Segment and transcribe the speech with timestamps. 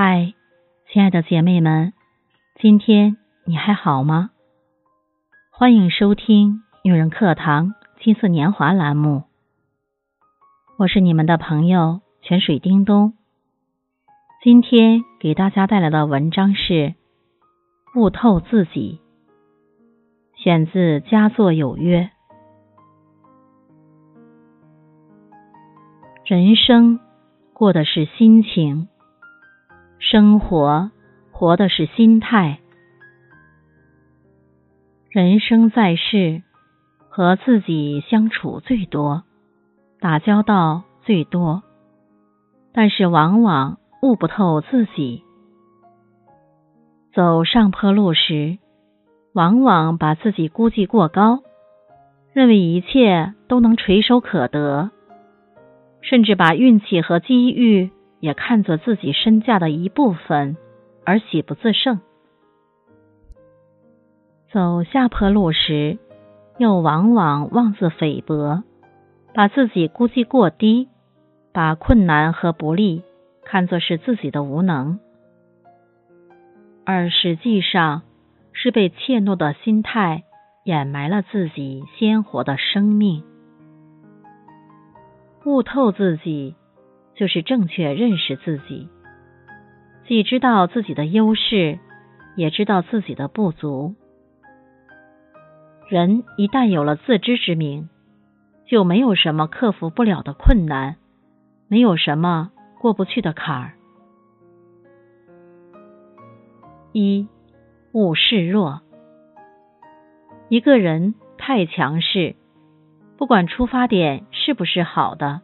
[0.00, 0.32] 嗨，
[0.92, 1.92] 亲爱的姐妹们，
[2.60, 4.30] 今天你还好吗？
[5.50, 9.24] 欢迎收听《女人课堂金色年华》栏目，
[10.76, 13.14] 我是你们的朋友泉水叮咚。
[14.40, 16.72] 今天给大家带来的文章是
[17.96, 19.00] 《悟透自己》，
[20.40, 22.08] 选自《佳作有约》。
[26.24, 27.00] 人生
[27.52, 28.86] 过的是心情。
[29.98, 30.90] 生活
[31.32, 32.60] 活的是心态。
[35.10, 36.42] 人生在世，
[37.08, 39.24] 和自己相处最多，
[40.00, 41.62] 打交道最多，
[42.72, 45.24] 但是往往悟不透自己。
[47.12, 48.58] 走上坡路时，
[49.32, 51.40] 往往把自己估计过高，
[52.32, 54.90] 认为一切都能垂手可得，
[56.00, 57.90] 甚至把运气和机遇。
[58.20, 60.56] 也看作自己身价的一部分，
[61.04, 62.00] 而喜不自胜。
[64.50, 65.98] 走下坡路时，
[66.58, 68.64] 又往往妄自菲薄，
[69.34, 70.88] 把自己估计过低，
[71.52, 73.02] 把困难和不利
[73.44, 74.98] 看作是自己的无能，
[76.84, 78.02] 而实际上
[78.52, 80.24] 是被怯懦的心态
[80.64, 83.22] 掩埋了自己鲜活的生命。
[85.44, 86.56] 悟透自己。
[87.18, 88.88] 就是正确认识自己，
[90.06, 91.80] 既知道自己的优势，
[92.36, 93.96] 也知道自己的不足。
[95.88, 97.88] 人一旦有了自知之明，
[98.66, 100.94] 就没有什么克服不了的困难，
[101.66, 103.72] 没有什么过不去的坎儿。
[106.92, 107.26] 一
[107.90, 108.80] 勿示弱。
[110.48, 112.36] 一个人太强势，
[113.16, 115.40] 不管出发点是不是好的。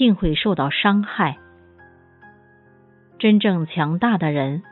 [0.00, 1.36] 定会受到伤害。
[3.18, 4.62] 真正强大的人，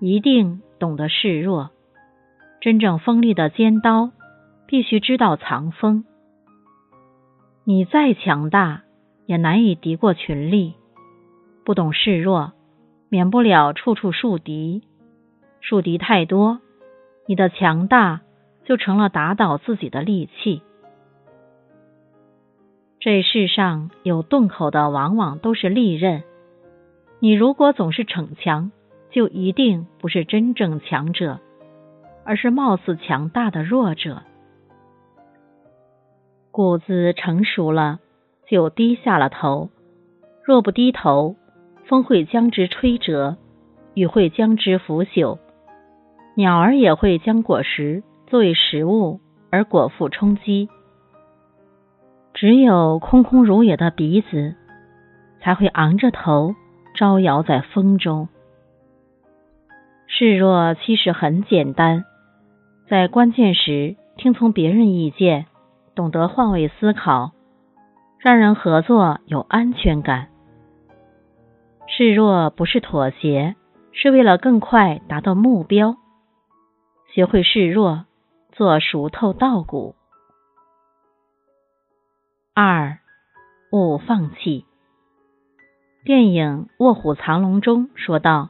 [0.00, 1.70] 一定懂得示弱。
[2.60, 4.10] 真正锋利的尖刀，
[4.66, 6.04] 必须知道藏锋。
[7.64, 8.82] 你再强大，
[9.24, 10.74] 也难以敌过群力。
[11.64, 12.52] 不懂示弱，
[13.08, 14.82] 免不了处处树敌。
[15.62, 16.60] 树敌太多，
[17.26, 18.20] 你的强大
[18.66, 20.60] 就成了打倒自己的利器。
[23.06, 26.24] 这世上有洞口的，往往都是利刃。
[27.20, 28.72] 你如果总是逞强，
[29.12, 31.38] 就一定不是真正强者，
[32.24, 34.24] 而是貌似强大的弱者。
[36.50, 38.00] 谷子成熟了，
[38.48, 39.70] 就低下了头。
[40.42, 41.36] 若不低头，
[41.84, 43.36] 风会将之吹折，
[43.94, 45.38] 雨会将之腐朽，
[46.34, 50.68] 鸟儿也会将果实作为食物而果腹充饥。
[52.36, 54.54] 只有空空如也的鼻子，
[55.40, 56.54] 才会昂着头
[56.94, 58.28] 招摇在风中。
[60.06, 62.04] 示弱其实很简单，
[62.90, 65.46] 在关键时听从别人意见，
[65.94, 67.32] 懂得换位思考，
[68.18, 70.28] 让人合作有安全感。
[71.86, 73.56] 示弱不是妥协，
[73.92, 75.96] 是为了更快达到目标。
[77.14, 78.04] 学会示弱，
[78.52, 79.95] 做熟透稻谷。
[82.58, 83.00] 二，
[83.70, 84.64] 勿放弃。
[86.06, 88.48] 电影《卧虎藏龙》中说道：“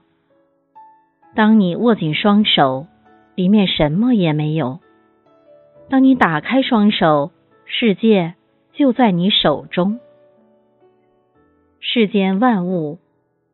[1.34, 2.87] 当你握紧双手，
[3.34, 4.78] 里面什么也没有；
[5.91, 7.33] 当你打开双手，
[7.65, 8.37] 世界
[8.75, 9.99] 就在你手中。
[11.81, 13.00] 世间万物，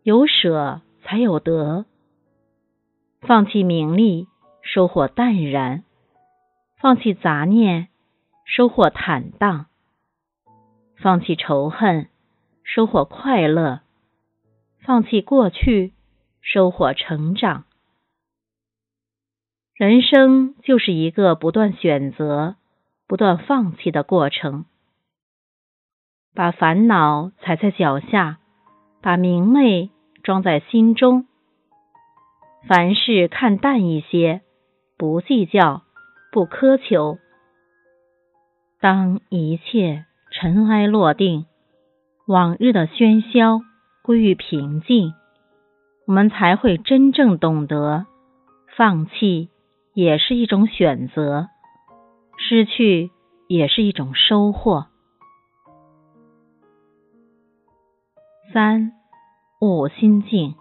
[0.02, 1.86] 有舍才有得。
[3.22, 4.28] 放弃名利，
[4.60, 5.84] 收获淡然；
[6.76, 7.88] 放弃杂念，
[8.44, 9.64] 收获坦荡。”
[11.02, 12.06] 放弃仇恨，
[12.62, 13.80] 收获快乐；
[14.82, 15.92] 放弃过去，
[16.40, 17.64] 收获成长。
[19.74, 22.54] 人生就是一个不断选择、
[23.08, 24.64] 不断放弃的过程。
[26.36, 28.38] 把烦恼踩在脚下，
[29.00, 29.90] 把明媚
[30.22, 31.26] 装在心中。
[32.68, 34.42] 凡事看淡一些，
[34.96, 35.82] 不计较，
[36.30, 37.18] 不苛求。
[38.80, 40.06] 当一切。
[40.42, 41.46] 尘埃落定，
[42.26, 43.60] 往日的喧嚣
[44.02, 45.14] 归于平静，
[46.04, 48.06] 我们才会真正懂得，
[48.76, 49.50] 放弃
[49.94, 51.46] 也是一种选择，
[52.36, 53.12] 失去
[53.46, 54.86] 也是一种收获。
[58.52, 58.90] 三，
[59.60, 60.56] 悟心境。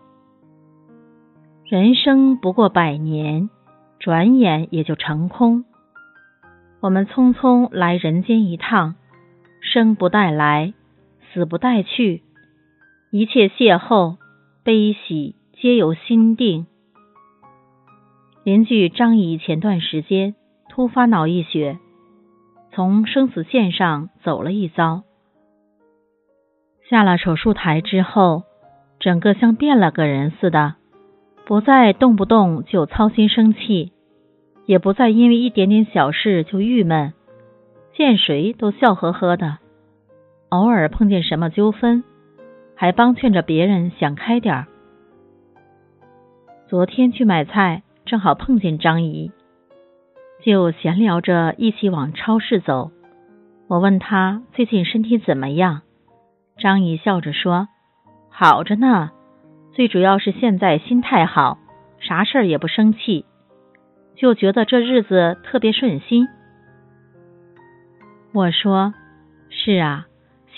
[1.66, 3.50] 人生不过百年，
[3.98, 5.66] 转眼也就成空。
[6.81, 8.94] 我们匆匆来人间一趟。
[9.74, 10.74] 生不带来，
[11.32, 12.24] 死不带去，
[13.10, 14.18] 一切邂逅、
[14.66, 16.68] 悲喜、皆由心定。
[18.44, 20.36] 邻居张姨前段时间
[20.68, 21.80] 突发脑溢血，
[22.74, 25.04] 从生死线上走了一遭。
[26.90, 28.44] 下了手术台之后，
[29.00, 30.76] 整个像变了个人似的，
[31.46, 33.94] 不再动不动就操心生气，
[34.66, 37.14] 也不再因为一点点小事就郁闷，
[37.94, 39.60] 见谁都笑呵呵的。
[40.51, 42.03] 偶尔碰见什么纠纷，
[42.75, 44.68] 还帮劝着别人想开点儿。
[46.69, 47.83] 昨天去买菜。
[48.03, 49.31] 正好碰见张姨，
[50.44, 52.92] 就闲聊着一起往超市走。
[53.68, 55.83] 我问她最近身体怎么样，
[56.57, 57.69] 张姨笑着说
[58.27, 59.12] ：“好着呢，
[59.71, 61.59] 最主要是现在心态好，
[62.00, 63.24] 啥事儿也不生气，
[64.15, 66.27] 就觉得这日子特别顺心。”
[68.33, 68.94] 我说
[69.50, 70.07] ：“是啊，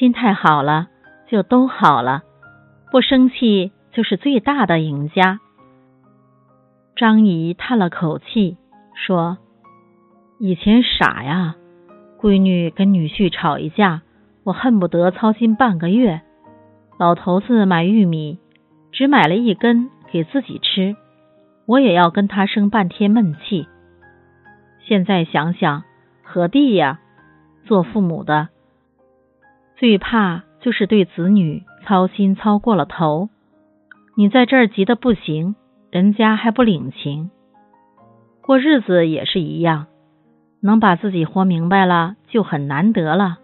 [0.03, 0.87] 心态好了
[1.29, 2.23] 就都好了，
[2.91, 5.39] 不生气就是最大的赢家。”
[6.97, 8.57] 张姨叹了口气，
[8.93, 9.37] 说
[10.41, 11.55] ：“以前傻呀，
[12.19, 14.01] 闺女跟女婿吵一架，
[14.43, 16.19] 我恨不得操心半个月。
[16.99, 18.39] 老头子买玉米，
[18.91, 20.97] 只买了一根给自己吃，
[21.65, 23.69] 我也要跟他生半天闷气。
[24.85, 25.83] 现在想想，
[26.23, 26.99] 何必呀？
[27.63, 28.49] 做父母的，
[29.83, 33.27] 最怕就是对子女操心操过了头。
[34.15, 35.55] 你在这儿急得不行。”
[35.91, 37.29] 人家还不领情，
[38.41, 39.87] 过日子也是一样，
[40.61, 43.39] 能把自己活明白了就很难得了，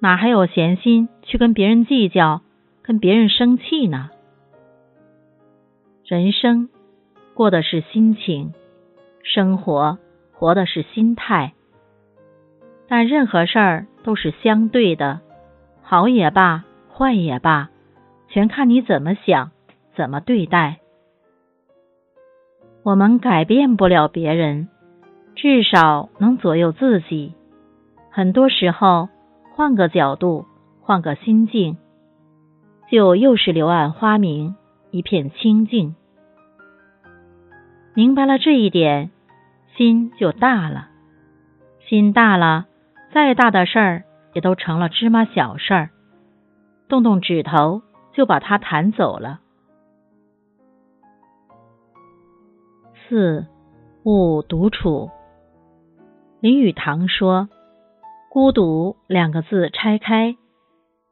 [0.00, 2.42] 哪还有闲心去跟别人计较、
[2.82, 4.10] 跟别人生气呢？
[6.04, 6.68] 人生
[7.34, 8.52] 过的是心情，
[9.22, 9.96] 生活
[10.32, 11.54] 活的是心态，
[12.88, 15.20] 但任何事儿都是相对的，
[15.92, 17.68] 好也罢，坏也罢，
[18.30, 19.50] 全看你怎么想，
[19.94, 20.78] 怎么对待。
[22.82, 24.70] 我们改变不了别人，
[25.34, 27.34] 至少能左右自己。
[28.10, 29.10] 很多时候，
[29.54, 30.46] 换个角度，
[30.80, 31.76] 换个心境，
[32.90, 34.56] 就又是柳暗花明，
[34.92, 35.94] 一片清净。
[37.92, 39.10] 明白了这一点，
[39.76, 40.88] 心就大了。
[41.86, 42.64] 心大了，
[43.12, 45.90] 再大的事儿也都成了芝麻小事儿，
[46.88, 47.82] 动动指头
[48.12, 49.40] 就把它弹走了。
[53.08, 53.46] 四，
[54.04, 55.10] 勿独处。
[56.40, 57.48] 林语堂说
[58.30, 60.36] ：“孤独两个字拆开，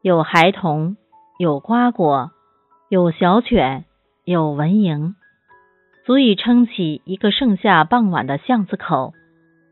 [0.00, 0.96] 有孩童，
[1.38, 2.31] 有瓜果，
[2.88, 3.84] 有小犬，
[4.25, 5.14] 有蚊蝇，
[6.06, 9.12] 足以撑起一个盛夏傍晚的巷子口，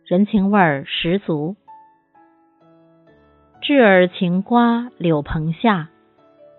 [0.04, 1.56] 人情味儿十足。
[3.68, 5.90] 稚儿晴瓜柳棚下，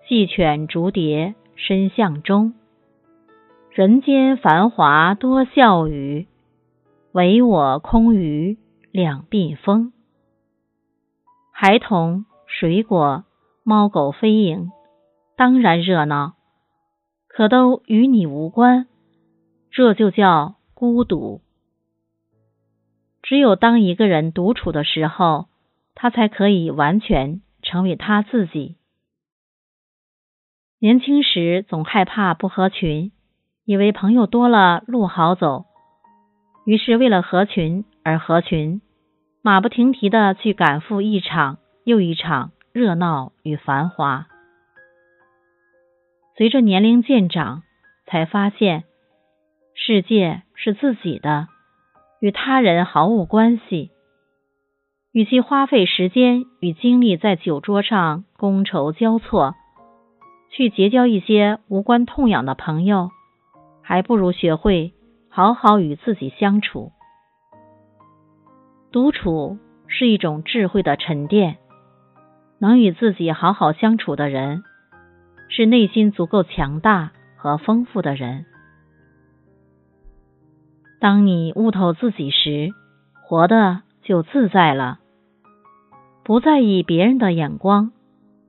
[0.06, 2.54] 细犬逐蝶深巷中。”
[3.74, 6.28] 人间繁华多笑语，
[7.10, 8.58] 唯我空余
[8.92, 9.92] 两鬓风。
[11.50, 13.24] 孩童、水果、
[13.64, 14.70] 猫狗飞影，
[15.36, 16.34] 当然热闹，
[17.26, 18.86] 可都与你无关。
[19.72, 21.40] 这就叫孤独。
[23.20, 25.46] 只有当一个人独处的时候，
[25.94, 28.76] 他才可以完全成为他自己。
[30.78, 33.12] 年轻时总害怕不合群。
[33.66, 35.66] 以为朋友多了路好走，
[36.66, 38.80] 于是为了合群而合群，
[39.42, 44.26] 马不停蹄的去赶赴一场又一场热闹与繁华。
[46.36, 47.62] 随着年龄渐长，
[48.06, 48.82] 才发现
[49.74, 51.46] 世界是自己的，
[52.20, 53.92] 与他人毫无关系。
[55.12, 59.56] 与其花费时间与精力在酒桌上觥筹交错，
[60.50, 63.10] 去结交一些无关痛痒的朋友。
[63.82, 64.92] 还不如学会
[65.28, 66.92] 好好与自己相处。
[68.92, 71.56] 独处是一种智慧的沉淀。
[72.60, 74.62] 能与自己好好相处的人，
[75.48, 78.44] 是内心足够强大和丰富的人。
[81.00, 82.70] 当你悟透自己时，
[83.24, 84.99] 活的就自在了。
[86.30, 87.90] 不在意别人的眼光，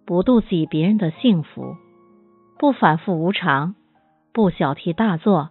[0.05, 1.77] 不妒忌别人的幸福，
[2.59, 3.73] 不反复无常。
[4.31, 5.49] 不小题大做，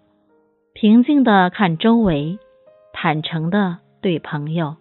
[0.72, 2.38] 平静的看周围，
[2.92, 4.76] 坦诚的对朋友。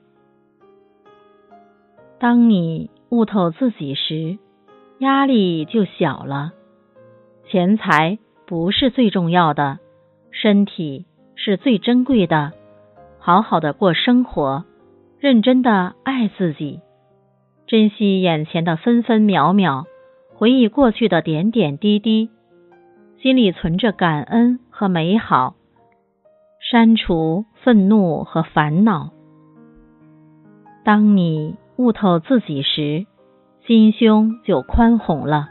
[2.19, 4.37] 当你悟透自己时，
[4.99, 6.51] 压力就小了。
[7.47, 9.79] 钱财不是最重要的，
[10.29, 12.51] 身体是最珍贵的。
[13.17, 14.65] 好好的过生活，
[15.19, 16.81] 认真的爱自己，
[17.69, 19.85] 珍惜眼前的分分秒秒，
[20.33, 22.31] 回忆过去的点点滴滴。
[23.21, 25.53] 心里存着感恩和美好，
[26.59, 29.11] 删除愤怒和烦恼。
[30.83, 33.05] 当你悟透自己时，
[33.67, 35.49] 心胸就宽宏了，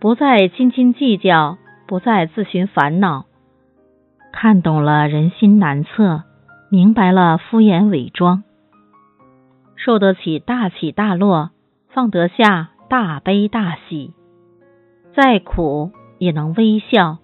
[0.00, 3.26] 不再斤斤计较，不再自寻烦恼，
[4.32, 6.22] 看懂了人心难测，
[6.70, 8.42] 明白了敷衍伪装，
[9.76, 11.50] 受得起大起大落，
[11.88, 14.12] 放得下大悲大喜，
[15.14, 15.92] 再苦。
[16.16, 17.18] 也能微笑，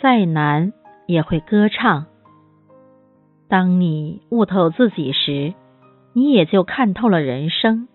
[0.00, 0.72] 再难
[1.06, 2.06] 也会歌唱。
[3.48, 5.54] 当你悟透自己时，
[6.12, 7.86] 你也就看透了人生，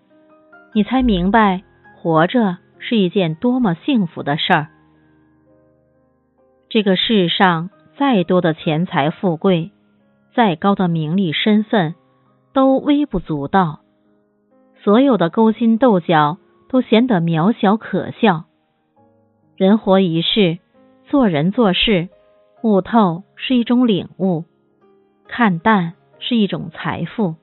[0.72, 1.62] 你才明白
[1.94, 4.68] 活着是一件多么幸福的事儿。
[6.70, 7.68] 这个世上
[7.98, 9.70] 再多的钱财富贵，
[10.34, 11.94] 再高的名利身份，
[12.52, 13.80] 都微不足道。
[14.82, 18.44] 所有的勾心斗角都显得渺小可笑。
[19.56, 20.58] 人活一世，
[21.04, 22.08] 做人做事，
[22.62, 24.44] 悟透是一种领悟，
[25.28, 27.36] 看淡是一种财富。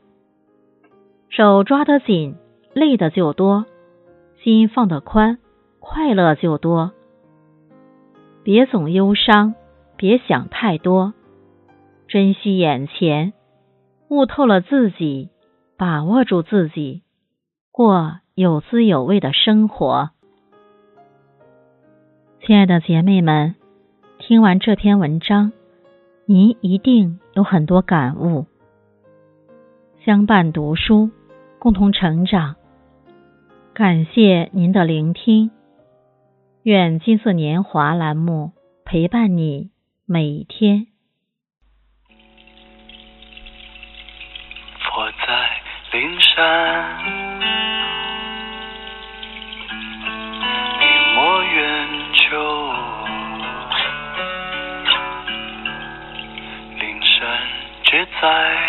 [1.29, 2.35] 手抓得紧，
[2.73, 3.63] 累的就多；
[4.43, 5.37] 心放得宽，
[5.79, 6.91] 快乐就多。
[8.43, 9.53] 别总忧伤，
[9.95, 11.13] 别想太多，
[12.07, 13.33] 珍惜眼前，
[14.09, 15.29] 悟透了自己，
[15.77, 17.03] 把握住自己，
[17.71, 20.09] 过有滋有味的生活。
[22.41, 23.53] 亲爱的姐妹们，
[24.17, 25.51] 听完这篇文章，
[26.25, 28.47] 您一定有很多感悟。
[30.03, 31.11] 相伴读书，
[31.59, 32.55] 共同成长。
[33.75, 35.51] 感谢您的聆听，
[36.63, 38.53] 愿金色年华栏目
[38.85, 39.69] 陪伴你
[40.07, 40.88] 每一天。
[46.39, 46.95] 山。
[50.79, 52.71] 笔墨远求
[56.79, 57.37] 灵山
[57.83, 58.68] 皆在